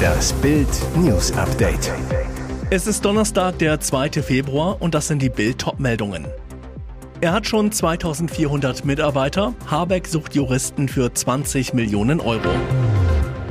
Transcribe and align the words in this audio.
Das 0.00 0.32
Bild 0.34 0.68
News 0.96 1.32
Update. 1.32 1.92
Es 2.70 2.86
ist 2.86 3.04
Donnerstag, 3.04 3.58
der 3.58 3.80
2. 3.80 4.22
Februar 4.22 4.80
und 4.80 4.94
das 4.94 5.08
sind 5.08 5.20
die 5.20 5.28
Bild 5.28 5.58
Topmeldungen. 5.58 6.26
Er 7.20 7.32
hat 7.32 7.46
schon 7.46 7.70
2400 7.70 8.84
Mitarbeiter. 8.84 9.54
Habeck 9.70 10.06
sucht 10.06 10.34
Juristen 10.34 10.88
für 10.88 11.12
20 11.12 11.74
Millionen 11.74 12.20
Euro. 12.20 12.48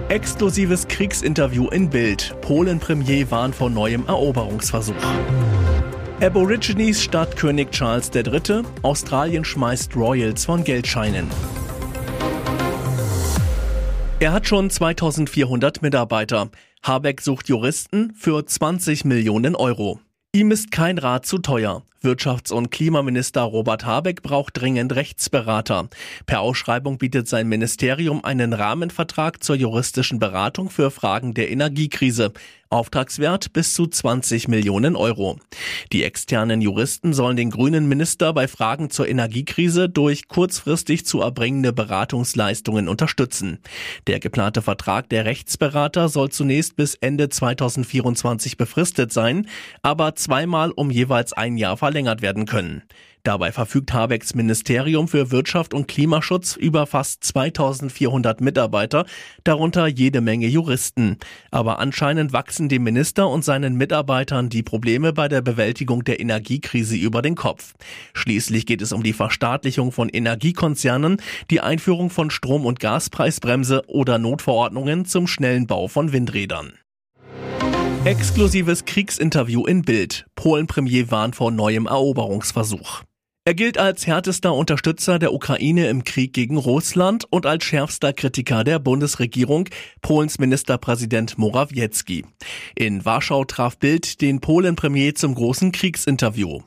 Exklusives 0.09 0.88
Kriegsinterview 0.88 1.68
in 1.68 1.89
Bild. 1.89 2.36
Polen-Premier 2.41 3.30
warnt 3.30 3.54
vor 3.54 3.70
neuem 3.70 4.07
Eroberungsversuch. 4.07 4.96
Aborigines 6.21 7.02
statt 7.02 7.36
König 7.38 7.71
Charles 7.71 8.09
III. 8.14 8.64
Australien 8.82 9.46
schmeißt 9.46 9.96
Royals 9.96 10.46
von 10.46 10.64
Geldscheinen. 10.64 11.27
Er 14.21 14.33
hat 14.33 14.47
schon 14.47 14.70
2400 14.70 15.81
Mitarbeiter. 15.81 16.49
Habeck 16.84 17.21
sucht 17.21 17.48
Juristen 17.48 18.13
für 18.16 18.45
20 18.45 19.05
Millionen 19.05 19.55
Euro. 19.55 20.02
Ihm 20.34 20.52
ist 20.52 20.71
kein 20.71 20.98
Rat 20.98 21.25
zu 21.25 21.38
teuer. 21.38 21.84
Wirtschafts- 22.02 22.53
und 22.53 22.71
Klimaminister 22.71 23.41
Robert 23.41 23.85
Habeck 23.85 24.21
braucht 24.21 24.59
dringend 24.59 24.95
Rechtsberater. 24.95 25.89
Per 26.25 26.39
Ausschreibung 26.39 26.98
bietet 26.98 27.27
sein 27.27 27.48
Ministerium 27.49 28.23
einen 28.23 28.53
Rahmenvertrag 28.53 29.44
zur 29.44 29.58
juristischen 29.58 30.20
Beratung 30.20 30.70
für 30.70 30.91
Fragen 30.91 31.34
der 31.34 31.52
Energiekrise. 31.52 32.31
Auftragswert 32.72 33.52
bis 33.52 33.73
zu 33.73 33.88
20 33.88 34.48
Millionen 34.48 34.95
Euro. 34.95 35.39
Die 35.91 36.03
externen 36.03 36.62
Juristen 36.62 37.13
sollen 37.13 37.35
den 37.35 37.49
grünen 37.49 37.89
Minister 37.89 38.31
bei 38.31 38.47
Fragen 38.47 38.91
zur 38.91 39.08
Energiekrise 39.08 39.89
durch 39.89 40.27
kurzfristig 40.27 41.03
zu 41.03 41.20
erbringende 41.20 41.73
Beratungsleistungen 41.73 42.88
unterstützen. 42.88 43.58
Der 44.05 44.20
geplante 44.20 44.61
Vertrag 44.61 45.09
der 45.09 45.25
Rechtsberater 45.25 46.09
soll 46.09 46.30
zunächst 46.30 46.75
bis 46.75 46.94
Ende 46.94 47.30
2024 47.30 48.55
befristet 48.55 49.11
sein, 49.11 49.47
aber 49.81 50.14
zweimal 50.14 50.70
um 50.70 50.92
jeweils 50.92 51.33
ein 51.33 51.58
Jahr 51.58 51.75
verlängert 51.75 51.89
werden 52.22 52.45
können. 52.45 52.84
Dabei 53.23 53.52
verfügt 53.52 53.94
Habecks 53.94 54.34
Ministerium 54.34 55.09
für 55.09 55.30
Wirtschaft 55.30 55.73
und 55.73 55.88
Klimaschutz 55.88 56.56
über 56.56 56.88
fast 56.88 57.23
2400 57.26 58.40
Mitarbeiter, 58.40 59.06
darunter 59.44 59.88
jede 59.88 60.22
Menge 60.22 60.48
Juristen. 60.48 61.17
Aber 61.52 61.80
anscheinend 61.80 62.32
wachsen 62.32 62.70
dem 62.70 62.84
Minister 62.84 63.28
und 63.28 63.44
seinen 63.44 63.76
Mitarbeitern 63.76 64.50
die 64.50 64.64
Probleme 64.64 65.12
bei 65.12 65.28
der 65.28 65.42
Bewältigung 65.42 66.06
der 66.06 66.22
Energiekrise 66.22 66.95
über 66.95 67.22
den 67.22 67.36
Kopf. 67.36 67.73
Schließlich 68.14 68.66
geht 68.66 68.82
es 68.82 68.94
um 68.94 69.04
die 69.04 69.14
Verstaatlichung 69.14 69.92
von 69.92 70.08
Energiekonzernen, 70.08 71.22
die 71.50 71.60
Einführung 71.60 72.10
von 72.10 72.32
Strom- 72.32 72.66
und 72.66 72.80
Gaspreisbremse 72.80 73.84
oder 73.88 74.17
Notverordnungen 74.17 75.04
zum 75.04 75.28
schnellen 75.28 75.67
Bau 75.67 75.90
von 75.90 76.14
Windrädern. 76.14 76.73
Exklusives 78.05 78.86
Kriegsinterview 78.86 79.66
in 79.66 79.81
Bild. 79.81 80.25
Polen-Premier 80.36 81.11
warnt 81.11 81.36
vor 81.36 81.52
neuem 81.52 81.86
Eroberungsversuch. 81.86 83.03
Er 83.44 83.53
gilt 83.53 83.78
als 83.78 84.08
härtester 84.08 84.53
Unterstützer 84.53 85.19
der 85.19 85.33
Ukraine 85.33 85.89
im 85.89 86.05
Krieg 86.05 86.31
gegen 86.31 86.55
Russland 86.55 87.25
und 87.30 87.45
als 87.45 87.66
schärfster 87.66 88.14
Kritiker 88.14 88.64
der 88.64 88.80
Bundesregierung, 88.80 89.67
Polens 90.02 90.39
Ministerpräsident 90.39 91.38
Morawiecki. 91.38 92.25
In 92.73 93.03
Warschau 93.03 93.44
traf 93.44 93.77
Bild 93.77 94.22
den 94.22 94.39
Polen-Premier 94.39 95.14
zum 95.14 95.36
großen 95.36 95.73
Kriegsinterview. 95.73 96.61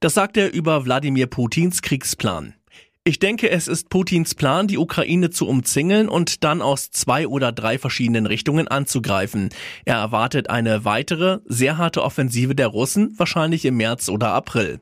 Das 0.00 0.14
sagt 0.14 0.36
er 0.36 0.52
über 0.52 0.84
Wladimir 0.84 1.28
Putins 1.28 1.82
Kriegsplan. 1.82 2.54
Ich 3.06 3.18
denke, 3.18 3.50
es 3.50 3.68
ist 3.68 3.90
Putins 3.90 4.34
Plan, 4.34 4.66
die 4.66 4.78
Ukraine 4.78 5.28
zu 5.28 5.46
umzingeln 5.46 6.08
und 6.08 6.42
dann 6.42 6.62
aus 6.62 6.90
zwei 6.90 7.28
oder 7.28 7.52
drei 7.52 7.76
verschiedenen 7.76 8.24
Richtungen 8.24 8.66
anzugreifen. 8.66 9.50
Er 9.84 9.96
erwartet 9.96 10.48
eine 10.48 10.86
weitere, 10.86 11.40
sehr 11.44 11.76
harte 11.76 12.02
Offensive 12.02 12.54
der 12.54 12.68
Russen, 12.68 13.12
wahrscheinlich 13.18 13.66
im 13.66 13.76
März 13.76 14.08
oder 14.08 14.32
April. 14.32 14.80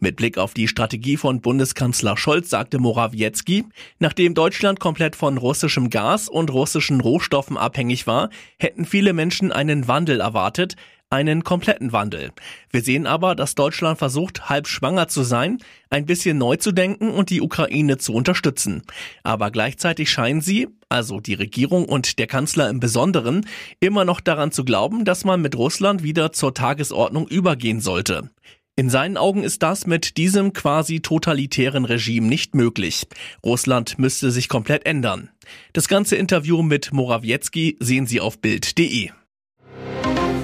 Mit 0.00 0.16
Blick 0.16 0.36
auf 0.36 0.52
die 0.52 0.66
Strategie 0.66 1.16
von 1.16 1.42
Bundeskanzler 1.42 2.16
Scholz 2.16 2.50
sagte 2.50 2.80
Morawiecki, 2.80 3.66
nachdem 4.00 4.34
Deutschland 4.34 4.80
komplett 4.80 5.14
von 5.14 5.38
russischem 5.38 5.90
Gas 5.90 6.28
und 6.28 6.52
russischen 6.52 7.00
Rohstoffen 7.00 7.56
abhängig 7.56 8.08
war, 8.08 8.30
hätten 8.58 8.84
viele 8.84 9.12
Menschen 9.12 9.52
einen 9.52 9.86
Wandel 9.86 10.20
erwartet, 10.20 10.74
einen 11.10 11.42
kompletten 11.44 11.92
Wandel. 11.92 12.30
Wir 12.70 12.82
sehen 12.82 13.06
aber, 13.06 13.34
dass 13.34 13.56
Deutschland 13.56 13.98
versucht, 13.98 14.48
halb 14.48 14.68
schwanger 14.68 15.08
zu 15.08 15.24
sein, 15.24 15.58
ein 15.90 16.06
bisschen 16.06 16.38
neu 16.38 16.56
zu 16.56 16.72
denken 16.72 17.10
und 17.10 17.30
die 17.30 17.40
Ukraine 17.40 17.98
zu 17.98 18.14
unterstützen. 18.14 18.82
Aber 19.24 19.50
gleichzeitig 19.50 20.10
scheinen 20.10 20.40
sie, 20.40 20.68
also 20.88 21.20
die 21.20 21.34
Regierung 21.34 21.84
und 21.84 22.18
der 22.20 22.28
Kanzler 22.28 22.70
im 22.70 22.80
Besonderen, 22.80 23.44
immer 23.80 24.04
noch 24.04 24.20
daran 24.20 24.52
zu 24.52 24.64
glauben, 24.64 25.04
dass 25.04 25.24
man 25.24 25.42
mit 25.42 25.56
Russland 25.56 26.02
wieder 26.04 26.32
zur 26.32 26.54
Tagesordnung 26.54 27.26
übergehen 27.26 27.80
sollte. 27.80 28.30
In 28.76 28.88
seinen 28.88 29.18
Augen 29.18 29.42
ist 29.42 29.62
das 29.62 29.86
mit 29.86 30.16
diesem 30.16 30.52
quasi 30.54 31.00
totalitären 31.00 31.84
Regime 31.84 32.28
nicht 32.28 32.54
möglich. 32.54 33.06
Russland 33.44 33.98
müsste 33.98 34.30
sich 34.30 34.48
komplett 34.48 34.86
ändern. 34.86 35.28
Das 35.74 35.88
ganze 35.88 36.16
Interview 36.16 36.62
mit 36.62 36.92
Morawiecki 36.92 37.76
sehen 37.80 38.06
Sie 38.06 38.20
auf 38.20 38.38
Bild.de. 38.40 39.10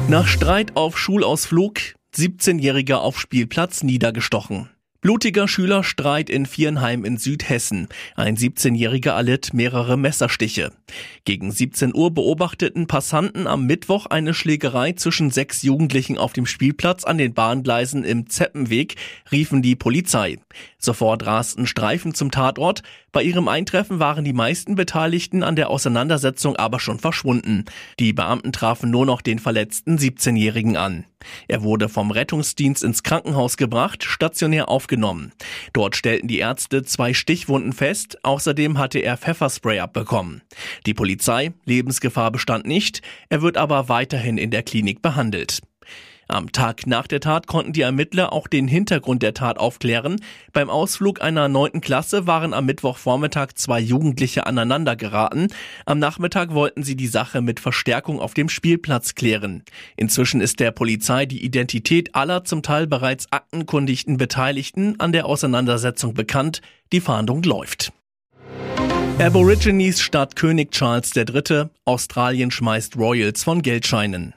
Nach 0.09 0.29
Streit 0.29 0.77
auf 0.77 0.97
Schulausflug, 0.97 1.81
17-Jähriger 2.15 2.99
auf 2.99 3.19
Spielplatz 3.19 3.83
niedergestochen. 3.83 4.71
Blutiger 5.01 5.49
Schülerstreit 5.49 6.31
in 6.31 6.47
Viernheim 6.47 7.05
in 7.05 7.17
Südhessen. 7.17 7.89
Ein 8.15 8.37
17-Jähriger 8.37 9.11
erlitt 9.11 9.53
mehrere 9.53 9.97
Messerstiche. 9.97 10.71
Gegen 11.25 11.51
17 11.51 11.93
Uhr 11.93 12.15
beobachteten 12.15 12.87
Passanten 12.87 13.49
am 13.49 13.67
Mittwoch 13.67 14.07
eine 14.07 14.33
Schlägerei 14.33 14.93
zwischen 14.93 15.31
sechs 15.31 15.63
Jugendlichen 15.63 16.19
auf 16.19 16.33
dem 16.33 16.47
Spielplatz 16.47 17.03
an 17.03 17.19
den 17.19 17.35
Bahngleisen 17.35 18.05
im 18.05 18.29
Zeppenweg, 18.29 18.95
riefen 19.33 19.61
die 19.61 19.75
Polizei. 19.75 20.39
Sofort 20.87 21.27
rasten 21.27 21.67
Streifen 21.67 22.15
zum 22.15 22.31
Tatort. 22.31 22.85
Bei 23.11 23.21
ihrem 23.21 23.49
Eintreffen 23.49 23.99
waren 23.99 24.25
die 24.25 24.33
meisten 24.33 24.77
Beteiligten 24.77 25.43
an 25.43 25.57
der 25.57 25.69
Auseinandersetzung 25.69 26.55
aber 26.55 26.79
schon 26.79 27.01
verschwunden. 27.01 27.65
Die 27.99 28.13
Beamten 28.13 28.53
trafen 28.53 28.91
nur 28.93 29.05
noch 29.05 29.21
den 29.21 29.41
verletzten 29.41 29.99
17-Jährigen 29.99 30.77
an. 30.77 31.05
Er 31.49 31.65
wurde 31.65 31.89
vom 31.89 32.13
Rettungsdienst 32.13 32.85
ins 32.85 33.03
Krankenhaus 33.03 33.57
gebracht, 33.57 34.05
stationär 34.05 34.69
aufgenommen. 34.69 35.33
Dort 35.73 35.97
stellten 35.97 36.29
die 36.29 36.39
Ärzte 36.39 36.85
zwei 36.85 37.15
Stichwunden 37.15 37.73
fest, 37.73 38.25
außerdem 38.25 38.79
hatte 38.79 39.01
er 39.01 39.17
Pfefferspray 39.17 39.81
abbekommen. 39.81 40.43
Die 40.87 40.95
Polizei, 40.95 41.53
Lebensgefahr 41.65 42.31
bestand 42.31 42.65
nicht, 42.65 43.03
er 43.29 43.43
wird 43.43 43.57
aber 43.57 43.89
weiterhin 43.89 44.39
in 44.39 44.53
der 44.53 44.63
Klinik 44.63 45.03
behandelt. 45.03 45.63
Am 46.29 46.51
Tag 46.51 46.87
nach 46.87 47.07
der 47.07 47.21
Tat 47.21 47.47
konnten 47.47 47.73
die 47.73 47.83
Ermittler 47.83 48.33
auch 48.33 48.49
den 48.49 48.67
Hintergrund 48.67 49.23
der 49.23 49.33
Tat 49.33 49.59
aufklären. 49.59 50.17
Beim 50.53 50.71
Ausflug 50.71 51.23
einer 51.23 51.49
neunten 51.49 51.81
Klasse 51.81 52.27
waren 52.27 52.53
am 52.53 52.67
Mittwochvormittag 52.67 53.53
zwei 53.55 53.79
Jugendliche 53.79 54.47
aneinander 54.47 54.97
geraten. 54.97 55.49
Am 55.85 56.01
Nachmittag 56.01 56.53
wollten 56.53 56.83
sie 56.83 56.97
die 56.97 57.07
Sache 57.07 57.43
mit 57.43 57.61
Verstärkung 57.61 58.21
auf 58.21 58.35
dem 58.35 58.49
Spielplatz 58.49 59.15
klären. 59.15 59.63
Inzwischen 59.97 60.41
ist 60.41 60.59
der 60.59 60.73
Polizei 60.73 61.27
die 61.27 61.45
Identität 61.45 62.15
aller 62.17 62.45
zum 62.45 62.63
Teil 62.63 62.89
bereits 62.89 63.31
aktenkundigten 63.31 64.17
Beteiligten 64.17 64.99
an 64.99 65.13
der 65.13 65.27
Auseinandersetzung 65.27 66.15
bekannt. 66.15 66.61
Die 66.93 67.01
Fahndung 67.01 67.43
läuft. 67.45 67.93
Aborigines 69.19 70.03
statt 70.03 70.37
König 70.37 70.73
Charles 70.73 71.15
III. 71.17 71.71
Australien 71.85 72.51
schmeißt 72.51 72.97
Royals 72.97 73.45
von 73.45 73.63
Geldscheinen. 73.63 74.35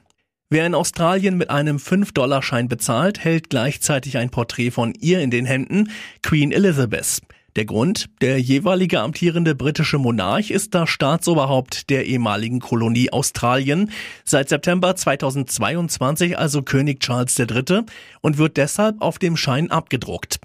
Wer 0.52 0.66
in 0.66 0.74
Australien 0.74 1.38
mit 1.38 1.52
einem 1.52 1.78
5-Dollar-Schein 1.78 2.70
bezahlt, 2.70 3.20
hält 3.20 3.52
gleichzeitig 3.52 4.18
ein 4.18 4.32
Porträt 4.32 4.72
von 4.72 4.96
ihr 5.00 5.20
in 5.22 5.30
den 5.30 5.46
Händen, 5.46 5.92
Queen 6.24 6.52
Elizabeth. 6.52 7.22
Der 7.56 7.66
Grund, 7.66 8.10
der 8.22 8.40
jeweilige 8.40 9.00
amtierende 9.00 9.56
britische 9.56 9.98
Monarch 9.98 10.52
ist 10.52 10.76
das 10.76 10.90
Staatsoberhaupt 10.90 11.90
der 11.90 12.06
ehemaligen 12.06 12.59
Kolonie 12.59 13.12
Australien, 13.12 13.91
seit 14.23 14.50
September 14.50 14.96
2022 14.96 16.38
also 16.38 16.62
König 16.62 17.00
Charles 17.00 17.40
III. 17.40 17.82
und 18.22 18.38
wird 18.38 18.58
deshalb 18.58 19.02
auf 19.02 19.18
dem 19.18 19.35
Schein 19.35 19.72
abgedruckt. 19.72 20.40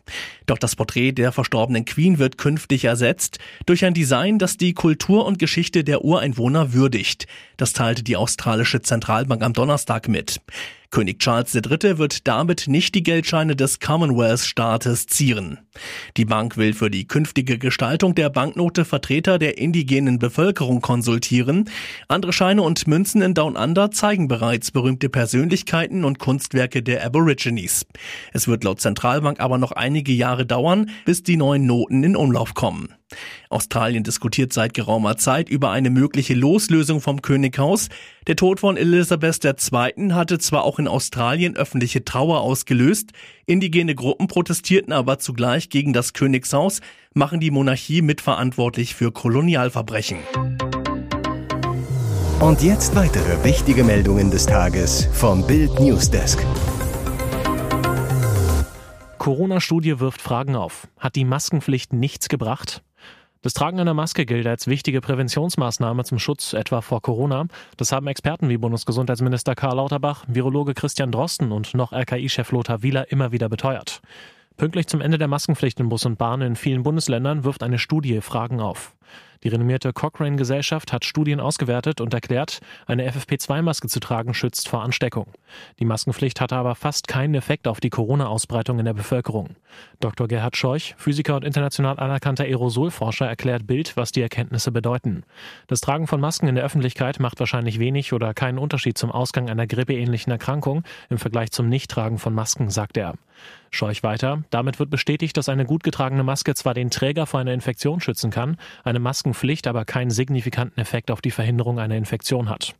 Doch 0.47 0.59
das 0.59 0.77
Porträt 0.77 1.13
der 1.13 1.33
verstorbenen 1.33 1.85
Queen 1.85 2.19
wird 2.19 2.39
künftig 2.39 2.85
ersetzt 2.85 3.39
durch 3.67 3.85
ein 3.85 3.95
Design, 3.95 4.39
das 4.39 4.57
die 4.57 4.73
Kultur 4.73 5.27
und 5.27 5.39
Geschichte 5.39 5.85
der 5.85 6.05
Ureinwohner 6.05 6.73
würdigt. 6.73 7.27
Das 7.59 7.75
teilte 7.75 8.03
die 8.03 8.17
australische 8.17 8.81
Zentralbank 8.81 9.43
am 9.43 9.53
Donnerstag 9.53 10.09
mit. 10.09 10.41
König 10.95 11.19
Charles 11.19 11.53
III. 11.57 11.99
wird 11.99 12.29
damit 12.29 12.69
nicht 12.69 12.95
die 12.95 13.03
Geldscheine 13.03 13.57
des 13.57 13.81
Commonwealth-Staates 13.81 15.09
zieren. 15.09 15.59
Die 16.17 16.25
Bank 16.25 16.57
will 16.57 16.73
für 16.73 16.89
die 16.89 17.09
künftige 17.09 17.59
Gestaltung 17.59 18.15
der 18.15 18.31
Banknote 18.31 18.85
Vertreter 18.85 19.41
der 19.41 19.59
indigenen 19.59 20.21
Bevölkerung 20.21 20.81
konsultieren. 20.81 21.69
Andere 22.07 22.33
Scheine 22.33 22.63
und 22.63 22.87
Münzen 22.87 23.23
in 23.23 23.35
Down 23.35 23.57
Under 23.57 23.91
zeigen 23.91 24.29
bereits 24.29 24.71
berühmte 24.71 25.09
Persönlichkeiten 25.09 26.05
und 26.05 26.21
Kunstwerke 26.21 26.81
der 26.81 27.05
Aborigines. 27.05 27.85
Es 28.33 28.47
wird 28.47 28.63
laut 28.63 28.81
Zentralbank 28.81 29.41
aber 29.41 29.59
noch 29.59 29.73
einige 29.73 30.13
Jahre 30.13 30.47
dauern, 30.47 30.91
bis 31.07 31.25
die 31.25 31.37
neuen 31.37 31.67
Noten 31.67 32.05
in 32.05 32.15
Umlauf 32.15 32.55
kommen. 32.55 32.95
Australien 33.51 34.05
diskutiert 34.05 34.53
seit 34.53 34.75
geraumer 34.75 35.17
Zeit 35.17 35.49
über 35.49 35.71
eine 35.71 35.91
mögliche 35.91 36.35
Loslösung 36.35 37.01
vom 37.01 37.23
Könighaus. 37.23 37.89
Der 38.27 38.37
Tod 38.37 38.61
von 38.61 38.77
Elisabeth 38.77 39.45
II. 39.45 40.13
hatte 40.13 40.39
zwar 40.39 40.65
auch 40.65 40.79
in 40.79 40.89
Australien 40.89 41.57
öffentliche 41.57 42.05
Trauer 42.05 42.41
ausgelöst, 42.41 43.11
indigene 43.47 43.95
Gruppen 43.95 44.27
protestierten 44.27 44.93
aber 44.93 45.19
zugleich 45.19 45.69
gegen 45.69 45.93
das 45.93 46.13
Königshaus, 46.13 46.81
machen 47.15 47.41
die 47.41 47.51
Monarchie 47.51 48.03
mitverantwortlich 48.03 48.95
für 48.95 49.13
Kolonialverbrechen. 49.13 50.19
Und 52.41 52.63
jetzt 52.63 52.95
weitere 52.95 53.43
wichtige 53.45 53.85
Meldungen 53.85 54.31
des 54.31 54.47
Tages 54.47 55.09
vom 55.13 55.47
Bild 55.47 55.81
Newsdesk. 55.81 56.45
Corona-Studie 59.19 60.01
wirft 60.01 60.21
Fragen 60.21 60.55
auf. 60.55 60.87
Hat 60.99 61.17
die 61.17 61.25
Maskenpflicht 61.25 61.95
nichts 61.95 62.29
gebracht? 62.29 62.83
Das 63.45 63.53
Tragen 63.53 63.79
einer 63.79 63.93
Maske 63.93 64.25
gilt 64.25 64.47
als 64.47 64.69
wichtige 64.69 65.03
Präventionsmaßnahme 65.03 66.05
zum 66.05 66.19
Schutz 66.19 66.55
etwa 66.55 66.81
vor 66.81 67.03
Corona. 67.03 67.45
Das 67.77 67.93
haben 67.93 68.07
Experten 68.07 68.49
wie 68.49 68.57
Bundesgesundheitsminister 68.57 69.55
Karl 69.55 69.77
Lauterbach, 69.77 70.25
Virologe 70.27 70.73
Christian 70.73 71.13
Drosten 71.13 71.53
und 71.53 71.75
noch 71.75 71.93
RKI-Chef 71.93 72.53
Lothar 72.53 72.83
Wieler 72.83 73.13
immer 73.13 73.33
wieder 73.33 73.51
beteuert. 73.51 74.01
Pünktlich 74.57 74.87
zum 74.87 75.03
Ende 75.03 75.19
der 75.19 75.29
Maskenpflicht 75.29 75.79
in 75.79 75.91
Bus 75.91 76.07
und 76.07 76.17
Bahn 76.17 76.41
in 76.41 76.57
vielen 76.57 76.85
Bundesländern 76.85 77.45
wirft 77.45 77.63
eine 77.63 77.79
Studie 77.79 78.23
Fragen 78.23 78.61
auf. 78.61 78.95
Die 79.45 79.49
renommierte 79.49 79.93
Cochrane-Gesellschaft 79.93 80.91
hat 80.91 81.05
Studien 81.05 81.39
ausgewertet 81.39 82.01
und 82.01 82.15
erklärt, 82.15 82.61
eine 82.87 83.07
FFP2-Maske 83.11 83.89
zu 83.89 84.01
tragen 84.01 84.33
schützt 84.33 84.69
vor 84.69 84.83
Ansteckung. 84.83 85.27
Die 85.79 85.85
Maskenpflicht 85.85 86.41
hatte 86.41 86.57
aber 86.57 86.75
fast 86.75 87.09
keinen 87.09 87.35
Effekt 87.35 87.69
auf 87.69 87.79
die 87.79 87.91
Corona-Ausbreitung 87.91 88.79
in 88.79 88.87
der 88.87 88.95
Bevölkerung. 88.95 89.51
Dr. 90.01 90.29
Gerhard 90.29 90.57
Scheuch, 90.57 90.95
Physiker 90.97 91.37
und 91.37 91.45
international 91.45 91.99
anerkannter 91.99 92.45
Aerosolforscher, 92.45 93.27
erklärt 93.27 93.67
Bild, 93.67 93.99
was 93.99 94.13
die 94.13 94.23
Erkenntnisse 94.23 94.73
bedeuten. 94.73 95.25
Das 95.67 95.83
Tragen 95.83 96.07
von 96.07 96.21
Masken 96.21 96.49
in 96.49 96.55
der 96.55 96.65
Öffentlichkeit 96.65 97.21
macht 97.21 97.39
wahrscheinlich 97.39 97.79
wenig 97.79 98.15
oder 98.15 98.33
keinen 98.33 98.59
Unterschied 98.59 98.97
zum 98.97 99.11
Ausgang 99.13 99.51
einer 99.51 99.67
grippeähnlichen 99.67 100.33
Erkrankung 100.33 100.85
im 101.11 101.19
Vergleich 101.19 101.51
zum 101.51 101.69
Nichttragen 101.69 102.17
von 102.17 102.33
Masken, 102.33 102.71
sagt 102.71 102.97
er. 102.97 103.15
Scheuch 103.71 104.05
weiter, 104.05 104.45
damit 104.51 104.79
wird 104.79 104.91
bestätigt, 104.91 105.37
dass 105.37 105.49
eine 105.49 105.65
gut 105.65 105.83
getragene 105.83 106.23
Maske 106.23 106.55
zwar 106.55 106.75
den 106.75 106.91
Träger 106.91 107.27
vor 107.27 107.41
einer 107.41 107.53
Infektion 107.53 108.01
schützen 108.01 108.31
kann, 108.31 108.57
eine 108.95 109.01
Maskenpflicht 109.01 109.67
aber 109.67 109.85
keinen 109.85 110.11
signifikanten 110.11 110.81
Effekt 110.81 111.11
auf 111.11 111.21
die 111.21 111.31
Verhinderung 111.31 111.79
einer 111.79 111.97
Infektion 111.97 112.49
hat. 112.49 112.75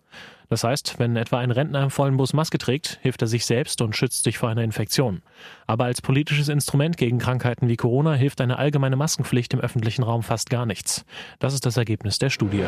Das 0.49 0.63
heißt, 0.63 0.99
wenn 0.99 1.17
etwa 1.17 1.39
ein 1.39 1.51
Rentner 1.51 1.83
im 1.83 1.91
vollen 1.91 2.17
Bus 2.17 2.33
Maske 2.33 2.59
trägt, 2.59 2.99
hilft 3.03 3.23
er 3.23 3.29
sich 3.29 3.47
selbst 3.47 3.81
und 3.81 3.97
schützt 3.97 4.25
sich 4.25 4.39
vor 4.39 4.49
einer 4.49 4.63
Infektion. 4.63 5.23
Aber 5.67 5.85
als 5.85 6.03
politisches 6.03 6.49
Instrument 6.49 6.97
gegen 6.97 7.19
Krankheiten 7.19 7.67
wie 7.69 7.77
Corona 7.77 8.15
hilft 8.15 8.41
eine 8.41 8.59
allgemeine 8.59 8.97
Maskenpflicht 8.97 9.53
im 9.55 9.61
öffentlichen 9.61 10.03
Raum 10.03 10.23
fast 10.23 10.51
gar 10.51 10.67
nichts. 10.67 11.05
Das 11.39 11.55
ist 11.55 11.67
das 11.67 11.77
Ergebnis 11.77 12.19
der 12.19 12.31
Studie. 12.31 12.65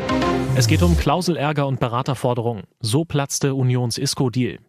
Es 0.55 0.67
geht 0.67 0.81
um 0.81 0.97
Klauselärger 0.97 1.67
und 1.67 1.79
Beraterforderungen. 1.79 2.63
So 2.81 3.05
platzte 3.05 3.53
Unions 3.53 3.97
ISCO-Deal. 3.97 4.59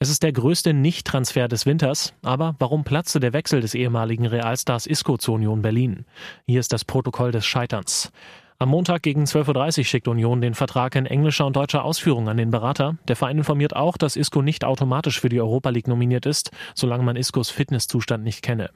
Es 0.00 0.10
ist 0.10 0.22
der 0.22 0.32
größte 0.32 0.74
Nicht-Transfer 0.74 1.48
des 1.48 1.66
Winters, 1.66 2.14
aber 2.22 2.54
warum 2.60 2.84
platzte 2.84 3.18
der 3.18 3.32
Wechsel 3.32 3.60
des 3.60 3.74
ehemaligen 3.74 4.26
Realstars 4.26 4.86
Isco 4.86 5.16
zur 5.16 5.34
Union 5.34 5.60
Berlin? 5.60 6.04
Hier 6.46 6.60
ist 6.60 6.72
das 6.72 6.84
Protokoll 6.84 7.32
des 7.32 7.44
Scheiterns. 7.44 8.12
Am 8.60 8.68
Montag 8.68 9.02
gegen 9.02 9.24
12.30 9.24 9.78
Uhr 9.78 9.84
schickt 9.84 10.06
Union 10.06 10.40
den 10.40 10.54
Vertrag 10.54 10.94
in 10.94 11.06
englischer 11.06 11.46
und 11.46 11.56
deutscher 11.56 11.84
Ausführung 11.84 12.28
an 12.28 12.36
den 12.36 12.52
Berater. 12.52 12.96
Der 13.08 13.16
Verein 13.16 13.38
informiert 13.38 13.74
auch, 13.74 13.96
dass 13.96 14.14
Isco 14.14 14.40
nicht 14.40 14.64
automatisch 14.64 15.20
für 15.20 15.30
die 15.30 15.40
Europa 15.40 15.70
League 15.70 15.88
nominiert 15.88 16.26
ist, 16.26 16.52
solange 16.76 17.02
man 17.02 17.16
Iscos 17.16 17.50
Fitnesszustand 17.50 18.22
nicht 18.22 18.42
kenne. 18.42 18.70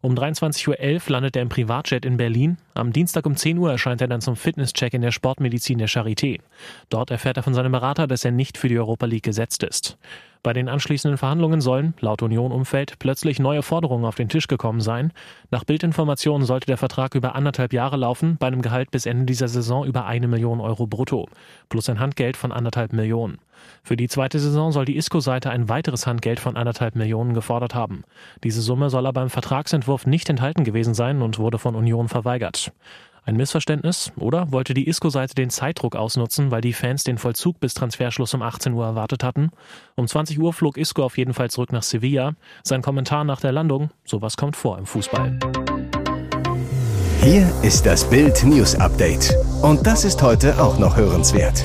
Um 0.00 0.14
23.11 0.14 0.68
Uhr 1.06 1.12
landet 1.12 1.36
er 1.36 1.42
im 1.42 1.48
Privatjet 1.48 2.04
in 2.04 2.16
Berlin. 2.16 2.58
Am 2.74 2.92
Dienstag 2.92 3.26
um 3.26 3.36
10 3.36 3.58
Uhr 3.58 3.70
erscheint 3.70 4.00
er 4.00 4.08
dann 4.08 4.20
zum 4.20 4.36
Fitnesscheck 4.36 4.94
in 4.94 5.02
der 5.02 5.12
Sportmedizin 5.12 5.78
der 5.78 5.88
Charité. 5.88 6.40
Dort 6.88 7.10
erfährt 7.10 7.36
er 7.36 7.42
von 7.42 7.54
seinem 7.54 7.72
Berater, 7.72 8.06
dass 8.06 8.24
er 8.24 8.30
nicht 8.30 8.58
für 8.58 8.68
die 8.68 8.78
Europa 8.78 9.06
League 9.06 9.24
gesetzt 9.24 9.62
ist. 9.62 9.98
Bei 10.46 10.52
den 10.52 10.68
anschließenden 10.68 11.18
Verhandlungen 11.18 11.60
sollen, 11.60 11.94
laut 11.98 12.22
Union-Umfeld, 12.22 13.00
plötzlich 13.00 13.40
neue 13.40 13.62
Forderungen 13.62 14.04
auf 14.04 14.14
den 14.14 14.28
Tisch 14.28 14.46
gekommen 14.46 14.80
sein. 14.80 15.12
Nach 15.50 15.64
Bildinformationen 15.64 16.46
sollte 16.46 16.66
der 16.66 16.76
Vertrag 16.76 17.16
über 17.16 17.34
anderthalb 17.34 17.72
Jahre 17.72 17.96
laufen, 17.96 18.36
bei 18.38 18.46
einem 18.46 18.62
Gehalt 18.62 18.92
bis 18.92 19.06
Ende 19.06 19.26
dieser 19.26 19.48
Saison 19.48 19.84
über 19.84 20.06
eine 20.06 20.28
Million 20.28 20.60
Euro 20.60 20.86
brutto, 20.86 21.28
plus 21.68 21.88
ein 21.88 21.98
Handgeld 21.98 22.36
von 22.36 22.52
anderthalb 22.52 22.92
Millionen. 22.92 23.38
Für 23.82 23.96
die 23.96 24.08
zweite 24.08 24.38
Saison 24.38 24.72
soll 24.72 24.84
die 24.84 24.96
ISCO-Seite 24.96 25.50
ein 25.50 25.68
weiteres 25.68 26.06
Handgeld 26.06 26.40
von 26.40 26.56
anderthalb 26.56 26.96
Millionen 26.96 27.34
gefordert 27.34 27.74
haben. 27.74 28.04
Diese 28.44 28.62
Summe 28.62 28.90
soll 28.90 29.06
aber 29.06 29.22
im 29.22 29.30
Vertragsentwurf 29.30 30.06
nicht 30.06 30.28
enthalten 30.28 30.64
gewesen 30.64 30.94
sein 30.94 31.22
und 31.22 31.38
wurde 31.38 31.58
von 31.58 31.74
Union 31.74 32.08
verweigert. 32.08 32.72
Ein 33.26 33.36
Missverständnis? 33.36 34.12
Oder 34.16 34.52
wollte 34.52 34.72
die 34.72 34.88
ISCO-Seite 34.88 35.34
den 35.34 35.50
Zeitdruck 35.50 35.96
ausnutzen, 35.96 36.52
weil 36.52 36.60
die 36.60 36.72
Fans 36.72 37.02
den 37.02 37.18
Vollzug 37.18 37.58
bis 37.58 37.74
Transferschluss 37.74 38.32
um 38.34 38.42
18 38.42 38.72
Uhr 38.72 38.86
erwartet 38.86 39.24
hatten? 39.24 39.50
Um 39.96 40.06
20 40.06 40.38
Uhr 40.38 40.52
flog 40.52 40.78
Isco 40.78 41.02
auf 41.02 41.18
jeden 41.18 41.34
Fall 41.34 41.50
zurück 41.50 41.72
nach 41.72 41.82
Sevilla. 41.82 42.34
Sein 42.62 42.82
Kommentar 42.82 43.24
nach 43.24 43.40
der 43.40 43.50
Landung, 43.50 43.90
sowas 44.04 44.36
kommt 44.36 44.54
vor 44.54 44.78
im 44.78 44.86
Fußball. 44.86 45.40
Hier 47.20 47.52
ist 47.62 47.84
das 47.84 48.08
Bild 48.08 48.44
News 48.44 48.76
Update. 48.76 49.34
Und 49.60 49.84
das 49.84 50.04
ist 50.04 50.22
heute 50.22 50.62
auch 50.62 50.78
noch 50.78 50.96
hörenswert. 50.96 51.64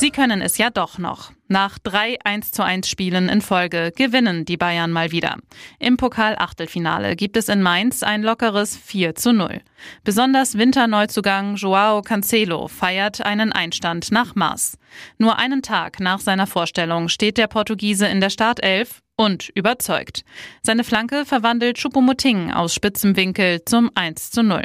Sie 0.00 0.10
können 0.10 0.40
es 0.40 0.56
ja 0.56 0.70
doch 0.70 0.96
noch. 0.96 1.30
Nach 1.46 1.78
drei 1.78 2.16
1 2.24 2.52
zu 2.52 2.64
1 2.64 2.88
Spielen 2.88 3.28
in 3.28 3.42
Folge 3.42 3.92
gewinnen 3.94 4.46
die 4.46 4.56
Bayern 4.56 4.92
mal 4.92 5.12
wieder. 5.12 5.36
Im 5.78 5.98
Pokal-Achtelfinale 5.98 7.16
gibt 7.16 7.36
es 7.36 7.50
in 7.50 7.60
Mainz 7.60 8.02
ein 8.02 8.22
lockeres 8.22 8.78
4 8.78 9.14
zu 9.14 9.34
0. 9.34 9.60
Besonders 10.02 10.56
Winterneuzugang 10.56 11.56
Joao 11.56 12.00
Cancelo 12.00 12.68
feiert 12.68 13.20
einen 13.20 13.52
Einstand 13.52 14.10
nach 14.10 14.34
Maß. 14.34 14.78
Nur 15.18 15.38
einen 15.38 15.60
Tag 15.60 16.00
nach 16.00 16.20
seiner 16.20 16.46
Vorstellung 16.46 17.10
steht 17.10 17.36
der 17.36 17.48
Portugiese 17.48 18.06
in 18.06 18.22
der 18.22 18.30
Startelf 18.30 19.02
und 19.16 19.50
überzeugt. 19.50 20.24
Seine 20.62 20.82
Flanke 20.82 21.26
verwandelt 21.26 21.76
Choupo-Moting 21.76 22.52
aus 22.52 22.72
spitzem 22.72 23.16
Winkel 23.16 23.66
zum 23.66 23.90
1 23.94 24.30
zu 24.30 24.42
0. 24.42 24.62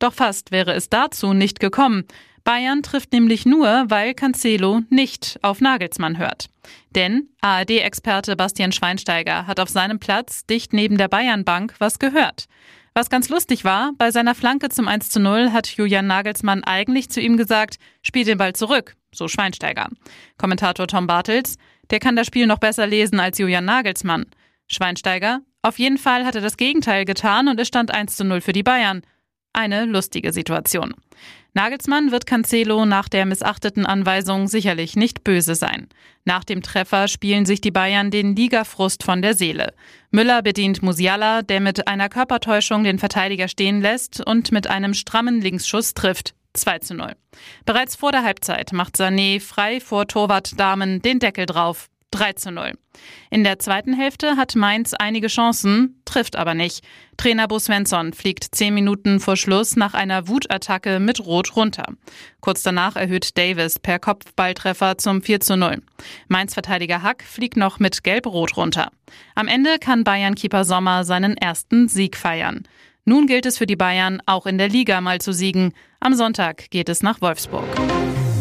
Doch 0.00 0.12
fast 0.12 0.50
wäre 0.50 0.72
es 0.72 0.88
dazu 0.88 1.32
nicht 1.34 1.60
gekommen. 1.60 2.04
Bayern 2.44 2.82
trifft 2.82 3.12
nämlich 3.12 3.46
nur, 3.46 3.84
weil 3.88 4.14
Cancelo 4.14 4.82
nicht 4.90 5.38
auf 5.42 5.60
Nagelsmann 5.60 6.18
hört. 6.18 6.48
Denn 6.94 7.28
ARD-Experte 7.40 8.36
Bastian 8.36 8.72
Schweinsteiger 8.72 9.46
hat 9.46 9.60
auf 9.60 9.68
seinem 9.68 9.98
Platz 9.98 10.44
dicht 10.46 10.72
neben 10.72 10.98
der 10.98 11.08
Bayernbank 11.08 11.74
was 11.78 11.98
gehört. 11.98 12.46
Was 12.94 13.08
ganz 13.08 13.30
lustig 13.30 13.64
war, 13.64 13.92
bei 13.96 14.10
seiner 14.10 14.34
Flanke 14.34 14.68
zum 14.68 14.86
1 14.86 15.08
zu 15.08 15.18
0 15.18 15.52
hat 15.52 15.66
Julian 15.66 16.06
Nagelsmann 16.06 16.62
eigentlich 16.62 17.10
zu 17.10 17.20
ihm 17.20 17.38
gesagt, 17.38 17.78
spiel 18.02 18.24
den 18.24 18.36
Ball 18.36 18.54
zurück, 18.54 18.96
so 19.14 19.28
Schweinsteiger. 19.28 19.88
Kommentator 20.36 20.86
Tom 20.86 21.06
Bartels, 21.06 21.56
der 21.90 22.00
kann 22.00 22.16
das 22.16 22.26
Spiel 22.26 22.46
noch 22.46 22.58
besser 22.58 22.86
lesen 22.86 23.18
als 23.18 23.38
Julian 23.38 23.64
Nagelsmann. 23.64 24.26
Schweinsteiger, 24.68 25.40
auf 25.62 25.78
jeden 25.78 25.96
Fall 25.96 26.26
hat 26.26 26.34
er 26.34 26.42
das 26.42 26.58
Gegenteil 26.58 27.04
getan 27.06 27.48
und 27.48 27.58
es 27.58 27.68
stand 27.68 27.90
1 27.92 28.16
zu 28.16 28.24
0 28.24 28.40
für 28.40 28.52
die 28.52 28.62
Bayern. 28.62 29.02
Eine 29.52 29.84
lustige 29.84 30.32
Situation. 30.32 30.94
Nagelsmann 31.54 32.10
wird 32.10 32.26
Cancelo 32.26 32.86
nach 32.86 33.10
der 33.10 33.26
missachteten 33.26 33.84
Anweisung 33.84 34.48
sicherlich 34.48 34.96
nicht 34.96 35.22
böse 35.22 35.54
sein. 35.54 35.88
Nach 36.24 36.44
dem 36.44 36.62
Treffer 36.62 37.08
spielen 37.08 37.44
sich 37.44 37.60
die 37.60 37.70
Bayern 37.70 38.10
den 38.10 38.34
Ligafrust 38.34 39.02
von 39.02 39.20
der 39.20 39.34
Seele. 39.34 39.74
Müller 40.10 40.40
bedient 40.40 40.82
Musiala, 40.82 41.42
der 41.42 41.60
mit 41.60 41.86
einer 41.88 42.08
Körpertäuschung 42.08 42.84
den 42.84 42.98
Verteidiger 42.98 43.48
stehen 43.48 43.82
lässt 43.82 44.26
und 44.26 44.52
mit 44.52 44.68
einem 44.68 44.94
strammen 44.94 45.42
Linksschuss 45.42 45.92
trifft. 45.92 46.34
2 46.54 46.78
zu 46.78 46.94
0. 46.94 47.12
Bereits 47.66 47.96
vor 47.96 48.12
der 48.12 48.24
Halbzeit 48.24 48.72
macht 48.72 48.96
Sané 48.96 49.40
frei 49.40 49.80
vor 49.80 50.06
Torwart 50.06 50.58
Damen 50.58 51.02
den 51.02 51.18
Deckel 51.18 51.44
drauf. 51.44 51.88
3 52.12 52.34
zu 52.34 52.52
0. 52.52 52.72
In 53.30 53.42
der 53.42 53.58
zweiten 53.58 53.94
Hälfte 53.94 54.36
hat 54.36 54.54
Mainz 54.54 54.94
einige 54.94 55.26
Chancen, 55.26 56.00
trifft 56.04 56.36
aber 56.36 56.54
nicht. 56.54 56.84
Trainer 57.16 57.48
Bo 57.48 57.58
Svensson 57.58 58.12
fliegt 58.12 58.54
zehn 58.54 58.74
Minuten 58.74 59.18
vor 59.18 59.36
Schluss 59.36 59.76
nach 59.76 59.94
einer 59.94 60.28
Wutattacke 60.28 61.00
mit 61.00 61.20
Rot 61.20 61.56
runter. 61.56 61.86
Kurz 62.40 62.62
danach 62.62 62.96
erhöht 62.96 63.36
Davis 63.36 63.78
per 63.78 63.98
Kopfballtreffer 63.98 64.98
zum 64.98 65.22
4 65.22 65.40
zu 65.40 65.56
0. 65.56 65.82
Mainz-Verteidiger 66.28 67.02
Hack 67.02 67.24
fliegt 67.24 67.56
noch 67.56 67.78
mit 67.78 68.04
Gelb-Rot 68.04 68.56
runter. 68.56 68.90
Am 69.34 69.48
Ende 69.48 69.78
kann 69.78 70.04
Bayern-Keeper 70.04 70.64
Sommer 70.64 71.04
seinen 71.04 71.36
ersten 71.36 71.88
Sieg 71.88 72.16
feiern. 72.16 72.64
Nun 73.04 73.26
gilt 73.26 73.46
es 73.46 73.58
für 73.58 73.66
die 73.66 73.76
Bayern, 73.76 74.22
auch 74.26 74.46
in 74.46 74.58
der 74.58 74.68
Liga 74.68 75.00
mal 75.00 75.20
zu 75.20 75.32
siegen. 75.32 75.72
Am 75.98 76.14
Sonntag 76.14 76.70
geht 76.70 76.88
es 76.88 77.02
nach 77.02 77.20
Wolfsburg. 77.20 77.66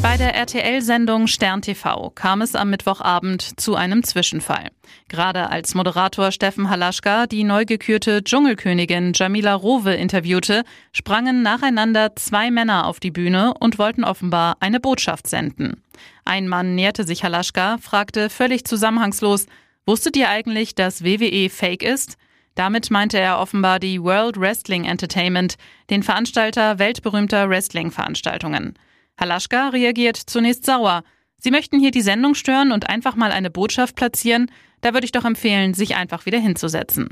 Bei 0.01 0.17
der 0.17 0.33
RTL-Sendung 0.33 1.27
Stern 1.27 1.61
TV 1.61 2.09
kam 2.15 2.41
es 2.41 2.55
am 2.55 2.71
Mittwochabend 2.71 3.59
zu 3.59 3.75
einem 3.75 4.03
Zwischenfall. 4.03 4.69
Gerade 5.09 5.51
als 5.51 5.75
Moderator 5.75 6.31
Steffen 6.31 6.71
Halaschka 6.71 7.27
die 7.27 7.43
neu 7.43 7.65
gekürte 7.65 8.23
Dschungelkönigin 8.23 9.11
Jamila 9.13 9.53
Rowe 9.53 9.93
interviewte, 9.93 10.63
sprangen 10.91 11.43
nacheinander 11.43 12.15
zwei 12.15 12.49
Männer 12.49 12.87
auf 12.87 12.99
die 12.99 13.11
Bühne 13.11 13.53
und 13.59 13.77
wollten 13.77 14.03
offenbar 14.03 14.57
eine 14.59 14.79
Botschaft 14.79 15.27
senden. 15.27 15.83
Ein 16.25 16.47
Mann 16.47 16.73
näherte 16.73 17.03
sich 17.03 17.23
Halaschka, 17.23 17.77
fragte 17.77 18.31
völlig 18.31 18.65
zusammenhangslos, 18.65 19.45
wusstet 19.85 20.17
ihr 20.17 20.29
eigentlich, 20.29 20.73
dass 20.73 21.03
WWE 21.03 21.49
fake 21.49 21.83
ist? 21.83 22.17
Damit 22.55 22.89
meinte 22.89 23.19
er 23.19 23.39
offenbar 23.39 23.79
die 23.79 24.01
World 24.01 24.39
Wrestling 24.39 24.85
Entertainment, 24.85 25.55
den 25.91 26.01
Veranstalter 26.01 26.79
weltberühmter 26.79 27.49
Wrestling-Veranstaltungen. 27.49 28.73
Halaschka 29.21 29.69
reagiert 29.69 30.17
zunächst 30.17 30.65
sauer. 30.65 31.03
Sie 31.37 31.51
möchten 31.51 31.79
hier 31.79 31.91
die 31.91 32.01
Sendung 32.01 32.33
stören 32.33 32.71
und 32.71 32.89
einfach 32.89 33.15
mal 33.15 33.31
eine 33.31 33.51
Botschaft 33.51 33.95
platzieren. 33.95 34.49
Da 34.81 34.93
würde 34.93 35.05
ich 35.05 35.11
doch 35.11 35.25
empfehlen, 35.25 35.75
sich 35.75 35.95
einfach 35.95 36.25
wieder 36.25 36.39
hinzusetzen. 36.39 37.09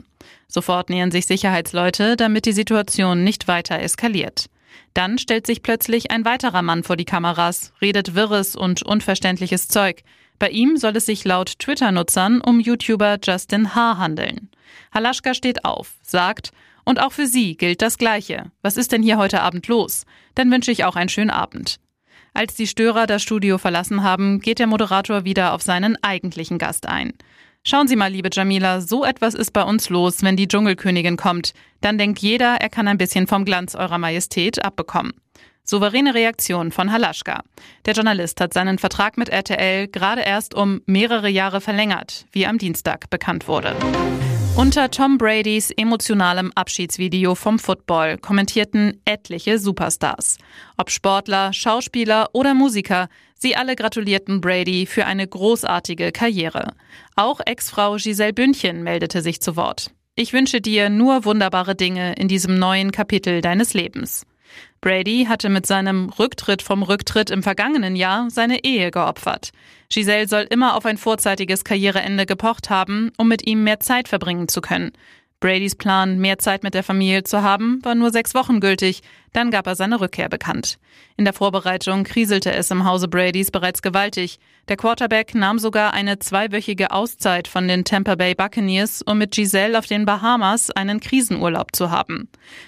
Sofort 0.48 0.90
nähern 0.90 1.12
sich 1.12 1.28
Sicherheitsleute, 1.28 2.16
damit 2.16 2.48
die 2.48 2.52
Situation 2.52 3.24
nicht 3.24 3.48
weiter 3.48 3.80
eskaliert. 3.80 4.48
Dann 4.96 5.20
stellt 5.20 5.46
sich 5.46 5.62
plötzlich 5.62 6.10
ein 6.10 6.26
weiterer 6.26 6.64
Mann 6.64 6.84
vor 6.84 6.98
die 6.98 7.06
Kameras, 7.06 7.74
redet 7.80 8.16
wirres 8.16 8.56
und 8.56 8.82
unverständliches 8.82 9.68
Zeug. 9.68 10.02
Bei 10.40 10.50
ihm 10.50 10.78
soll 10.78 10.96
es 10.96 11.06
sich 11.06 11.26
laut 11.26 11.60
Twitter-Nutzern 11.60 12.42
um 12.42 12.60
YouTuber 12.60 13.20
Justin 13.24 13.76
H. 13.76 13.98
handeln. 13.98 14.50
Halaschka 14.92 15.36
steht 15.36 15.64
auf, 15.64 15.94
sagt, 16.02 16.52
und 16.86 17.00
auch 17.00 17.12
für 17.12 17.28
Sie 17.28 17.56
gilt 17.56 17.84
das 17.84 18.00
Gleiche. 18.00 18.52
Was 18.64 18.78
ist 18.78 18.92
denn 18.94 19.04
hier 19.04 19.18
heute 19.18 19.42
Abend 19.42 19.68
los? 19.68 20.06
Dann 20.34 20.50
wünsche 20.50 20.72
ich 20.72 20.86
auch 20.86 20.96
einen 20.96 21.10
schönen 21.10 21.30
Abend. 21.30 21.80
Als 22.34 22.56
die 22.56 22.68
Störer 22.68 23.08
das 23.08 23.24
Studio 23.24 23.58
verlassen 23.58 24.04
haben, 24.04 24.40
geht 24.40 24.60
der 24.60 24.68
Moderator 24.68 25.26
wieder 25.26 25.54
auf 25.54 25.62
seinen 25.62 25.98
eigentlichen 26.04 26.58
Gast 26.58 26.88
ein. 26.88 27.14
Schauen 27.64 27.88
Sie 27.88 27.96
mal, 27.96 28.12
liebe 28.12 28.30
Jamila, 28.32 28.82
so 28.82 29.04
etwas 29.04 29.34
ist 29.34 29.52
bei 29.52 29.64
uns 29.64 29.90
los, 29.90 30.24
wenn 30.24 30.38
die 30.38 30.48
Dschungelkönigin 30.48 31.18
kommt. 31.18 31.54
Dann 31.82 31.98
denkt 31.98 32.20
jeder, 32.20 32.56
er 32.62 32.70
kann 32.70 32.88
ein 32.88 32.98
bisschen 32.98 33.28
vom 33.28 33.46
Glanz 33.46 33.76
eurer 33.76 33.98
Majestät 33.98 34.64
abbekommen. 34.64 35.14
Souveräne 35.64 36.16
Reaktion 36.16 36.72
von 36.72 36.92
Halaschka. 36.92 37.44
Der 37.86 37.94
Journalist 37.94 38.42
hat 38.42 38.54
seinen 38.54 38.80
Vertrag 38.80 39.18
mit 39.18 39.30
RTL 39.30 39.88
gerade 39.88 40.22
erst 40.22 40.56
um 40.56 40.82
mehrere 40.88 41.30
Jahre 41.30 41.62
verlängert, 41.62 42.26
wie 42.32 42.48
am 42.48 42.58
Dienstag 42.58 43.10
bekannt 43.12 43.48
wurde. 43.48 43.76
Unter 44.60 44.92
Tom 44.92 45.18
Bradys 45.18 45.72
emotionalem 45.72 46.52
Abschiedsvideo 46.54 47.34
vom 47.34 47.60
Football 47.60 48.18
kommentierten 48.18 49.02
etliche 49.06 49.58
Superstars. 49.58 50.38
Ob 50.76 50.92
Sportler, 50.92 51.54
Schauspieler 51.54 52.28
oder 52.34 52.54
Musiker, 52.54 53.08
sie 53.36 53.56
alle 53.56 53.78
gratulierten 53.78 54.42
Brady 54.42 54.86
für 54.86 55.06
eine 55.06 55.26
großartige 55.26 56.12
Karriere. 56.12 56.74
Auch 57.16 57.40
Ex-Frau 57.40 57.96
Giselle 57.96 58.34
Bündchen 58.34 58.84
meldete 58.84 59.22
sich 59.22 59.40
zu 59.40 59.56
Wort. 59.56 59.92
Ich 60.16 60.34
wünsche 60.34 60.60
dir 60.60 60.90
nur 60.90 61.24
wunderbare 61.24 61.76
Dinge 61.76 62.16
in 62.16 62.28
diesem 62.28 62.60
neuen 62.60 62.92
Kapitel 62.92 63.40
deines 63.40 63.74
Lebens. 63.74 64.26
Brady 64.82 65.26
hatte 65.28 65.50
mit 65.50 65.66
seinem 65.66 66.10
Rücktritt 66.10 66.62
vom 66.62 66.84
Rücktritt 66.84 67.30
im 67.30 67.44
vergangenen 67.44 67.96
Jahr 67.96 68.30
seine 68.30 68.64
Ehe 68.64 68.92
geopfert. 68.92 69.52
Giselle 69.92 70.28
soll 70.28 70.48
immer 70.50 70.76
auf 70.76 70.86
ein 70.86 70.98
vorzeitiges 70.98 71.64
Karriereende 71.64 72.26
gepocht 72.26 72.70
haben, 72.70 73.12
um 73.18 73.28
mit 73.28 73.46
ihm 73.46 73.64
mehr 73.64 73.80
Zeit 73.80 74.08
verbringen 74.08 74.48
zu 74.48 74.62
können. 74.62 74.92
Bradys 75.40 75.76
Plan, 75.76 76.20
mehr 76.20 76.38
Zeit 76.38 76.64
mit 76.64 76.74
der 76.74 76.84
Familie 76.84 77.24
zu 77.24 77.42
haben, 77.42 77.80
war 77.84 77.96
nur 77.96 78.12
sechs 78.12 78.34
Wochen 78.36 78.60
gültig. 78.60 79.02
Dann 79.32 79.52
gab 79.52 79.68
er 79.68 79.76
seine 79.76 80.02
Rückkehr 80.02 80.28
bekannt. 80.28 80.80
In 81.16 81.24
der 81.24 81.34
Vorbereitung 81.34 82.04
kriselte 82.04 82.52
es 82.52 82.72
im 82.72 82.84
Hause 82.84 83.08
Bradys 83.08 83.50
bereits 83.50 83.82
gewaltig. 83.82 84.40
Der 84.68 84.76
Quarterback 84.76 85.36
nahm 85.36 85.58
sogar 85.58 85.94
eine 85.94 86.20
zweiwöchige 86.20 86.92
Auszeit 86.92 87.48
von 87.48 87.68
den 87.68 87.86
Tampa 87.86 88.16
Bay 88.16 88.36
Buccaneers, 88.36 89.02
um 89.02 89.18
mit 89.18 89.32
Giselle 89.32 89.80
auf 89.80 89.86
den 89.86 90.06
Bahamas 90.06 90.72
einen 90.72 91.00
Krisenurlaub 91.00 91.74
zu 91.74 91.90
haben. 91.90 92.28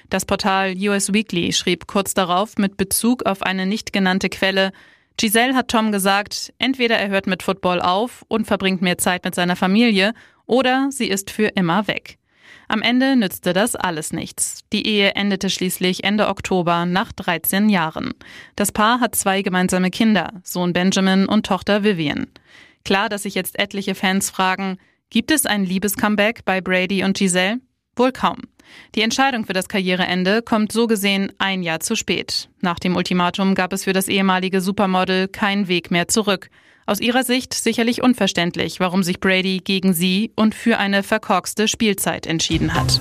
Das 0.09 0.25
Portal 0.25 0.73
US 0.77 1.11
Weekly 1.13 1.51
schrieb 1.51 1.87
kurz 1.87 2.13
darauf 2.13 2.57
mit 2.57 2.77
Bezug 2.77 3.25
auf 3.25 3.41
eine 3.41 3.65
nicht 3.65 3.91
genannte 3.91 4.29
Quelle, 4.29 4.71
Giselle 5.17 5.55
hat 5.55 5.67
Tom 5.67 5.91
gesagt, 5.91 6.53
entweder 6.57 6.97
er 6.97 7.09
hört 7.09 7.27
mit 7.27 7.43
Football 7.43 7.79
auf 7.79 8.23
und 8.27 8.47
verbringt 8.47 8.81
mehr 8.81 8.97
Zeit 8.97 9.23
mit 9.23 9.35
seiner 9.35 9.55
Familie, 9.55 10.13
oder 10.47 10.89
sie 10.89 11.07
ist 11.07 11.29
für 11.29 11.47
immer 11.49 11.87
weg. 11.87 12.17
Am 12.71 12.81
Ende 12.81 13.17
nützte 13.17 13.51
das 13.51 13.75
alles 13.75 14.13
nichts. 14.13 14.61
Die 14.71 14.87
Ehe 14.87 15.15
endete 15.15 15.49
schließlich 15.49 16.05
Ende 16.05 16.29
Oktober 16.29 16.85
nach 16.85 17.11
13 17.11 17.67
Jahren. 17.67 18.13
Das 18.55 18.71
Paar 18.71 19.01
hat 19.01 19.13
zwei 19.13 19.41
gemeinsame 19.41 19.89
Kinder, 19.89 20.39
Sohn 20.45 20.71
Benjamin 20.71 21.25
und 21.25 21.45
Tochter 21.45 21.83
Vivian. 21.83 22.27
Klar, 22.85 23.09
dass 23.09 23.23
sich 23.23 23.35
jetzt 23.35 23.59
etliche 23.59 23.93
Fans 23.93 24.29
fragen, 24.29 24.77
gibt 25.09 25.31
es 25.31 25.45
ein 25.45 25.65
Liebescomeback 25.65 26.45
bei 26.45 26.61
Brady 26.61 27.03
und 27.03 27.17
Giselle? 27.17 27.59
Wohl 27.97 28.13
kaum. 28.13 28.37
Die 28.95 29.01
Entscheidung 29.01 29.45
für 29.45 29.51
das 29.51 29.67
Karriereende 29.67 30.41
kommt 30.41 30.71
so 30.71 30.87
gesehen 30.87 31.29
ein 31.39 31.63
Jahr 31.63 31.81
zu 31.81 31.97
spät. 31.97 32.47
Nach 32.61 32.79
dem 32.79 32.95
Ultimatum 32.95 33.53
gab 33.53 33.73
es 33.73 33.83
für 33.83 33.91
das 33.91 34.07
ehemalige 34.07 34.61
Supermodel 34.61 35.27
keinen 35.27 35.67
Weg 35.67 35.91
mehr 35.91 36.07
zurück. 36.07 36.49
Aus 36.91 37.00
ihrer 37.00 37.24
Sicht 37.24 37.53
sicherlich 37.53 38.03
unverständlich, 38.03 38.81
warum 38.81 39.01
sich 39.01 39.21
Brady 39.21 39.62
gegen 39.63 39.93
sie 39.93 40.33
und 40.36 40.53
für 40.53 40.77
eine 40.77 41.03
verkorkste 41.03 41.69
Spielzeit 41.69 42.27
entschieden 42.27 42.74
hat. 42.74 43.00